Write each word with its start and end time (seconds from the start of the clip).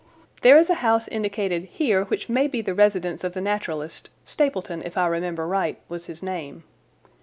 There 0.41 0.57
is 0.57 0.71
a 0.71 0.81
house 0.81 1.07
indicated 1.07 1.65
here 1.65 2.05
which 2.05 2.27
may 2.27 2.47
be 2.47 2.63
the 2.63 2.73
residence 2.73 3.23
of 3.23 3.33
the 3.33 3.39
naturalist—Stapleton, 3.39 4.81
if 4.81 4.97
I 4.97 5.05
remember 5.05 5.45
right, 5.45 5.79
was 5.89 6.07
his 6.07 6.23
name. 6.23 6.63